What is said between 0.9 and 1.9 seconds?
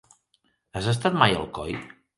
estat mai a Alcoi?